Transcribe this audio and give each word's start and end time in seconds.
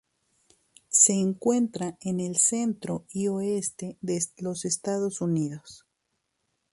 Se 0.89 1.13
encuentra 1.13 1.95
en 2.01 2.19
el 2.21 2.35
centro 2.35 3.05
y 3.13 3.27
oeste 3.27 3.99
de 4.01 4.19
los 4.39 4.65
Estados 4.65 5.21
Unidos. 5.21 5.85